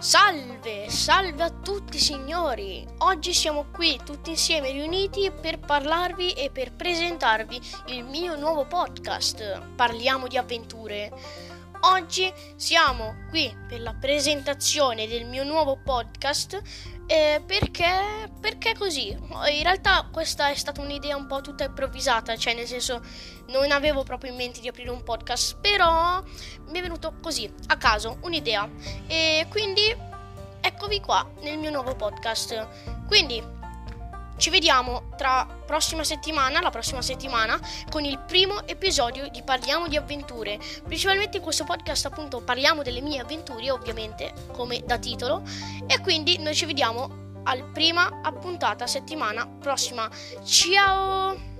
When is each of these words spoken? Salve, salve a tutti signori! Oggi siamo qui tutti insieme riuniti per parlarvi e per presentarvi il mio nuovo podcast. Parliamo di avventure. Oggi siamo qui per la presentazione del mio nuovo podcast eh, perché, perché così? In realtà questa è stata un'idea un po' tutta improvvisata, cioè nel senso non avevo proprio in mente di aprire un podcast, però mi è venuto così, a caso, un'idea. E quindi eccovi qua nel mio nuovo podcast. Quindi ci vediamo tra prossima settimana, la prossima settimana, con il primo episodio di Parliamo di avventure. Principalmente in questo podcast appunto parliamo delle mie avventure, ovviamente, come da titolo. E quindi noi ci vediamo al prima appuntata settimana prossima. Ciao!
Salve, 0.00 0.88
salve 0.90 1.42
a 1.42 1.50
tutti 1.50 1.98
signori! 1.98 2.86
Oggi 2.98 3.34
siamo 3.34 3.66
qui 3.72 3.98
tutti 4.04 4.30
insieme 4.30 4.70
riuniti 4.70 5.28
per 5.32 5.58
parlarvi 5.58 6.34
e 6.34 6.50
per 6.50 6.72
presentarvi 6.72 7.60
il 7.86 8.04
mio 8.04 8.36
nuovo 8.36 8.64
podcast. 8.64 9.60
Parliamo 9.74 10.28
di 10.28 10.36
avventure. 10.36 11.10
Oggi 11.80 12.32
siamo 12.56 13.26
qui 13.28 13.54
per 13.68 13.80
la 13.80 13.94
presentazione 13.94 15.06
del 15.06 15.26
mio 15.26 15.44
nuovo 15.44 15.76
podcast 15.76 16.60
eh, 17.06 17.40
perché, 17.46 18.30
perché 18.40 18.74
così? 18.76 19.10
In 19.10 19.62
realtà 19.62 20.08
questa 20.12 20.50
è 20.50 20.54
stata 20.56 20.80
un'idea 20.80 21.14
un 21.14 21.26
po' 21.26 21.40
tutta 21.40 21.64
improvvisata, 21.64 22.36
cioè 22.36 22.54
nel 22.54 22.66
senso 22.66 23.00
non 23.48 23.70
avevo 23.70 24.02
proprio 24.02 24.32
in 24.32 24.36
mente 24.36 24.60
di 24.60 24.68
aprire 24.68 24.90
un 24.90 25.04
podcast, 25.04 25.58
però 25.60 26.20
mi 26.66 26.78
è 26.78 26.82
venuto 26.82 27.14
così, 27.22 27.50
a 27.68 27.76
caso, 27.76 28.18
un'idea. 28.22 28.68
E 29.06 29.46
quindi 29.48 29.96
eccovi 30.60 31.00
qua 31.00 31.26
nel 31.42 31.58
mio 31.58 31.70
nuovo 31.70 31.94
podcast. 31.94 33.06
Quindi 33.06 33.42
ci 34.38 34.50
vediamo 34.50 35.10
tra 35.16 35.46
prossima 35.66 36.04
settimana, 36.04 36.60
la 36.60 36.70
prossima 36.70 37.02
settimana, 37.02 37.60
con 37.90 38.04
il 38.04 38.18
primo 38.20 38.66
episodio 38.66 39.28
di 39.28 39.42
Parliamo 39.42 39.88
di 39.88 39.96
avventure. 39.96 40.58
Principalmente 40.84 41.36
in 41.36 41.42
questo 41.42 41.64
podcast 41.64 42.06
appunto 42.06 42.40
parliamo 42.40 42.82
delle 42.82 43.02
mie 43.02 43.20
avventure, 43.20 43.70
ovviamente, 43.70 44.32
come 44.52 44.82
da 44.86 44.98
titolo. 44.98 45.42
E 45.86 46.00
quindi 46.00 46.38
noi 46.38 46.54
ci 46.54 46.64
vediamo 46.64 47.26
al 47.44 47.64
prima 47.72 48.20
appuntata 48.22 48.86
settimana 48.86 49.46
prossima. 49.46 50.08
Ciao! 50.44 51.57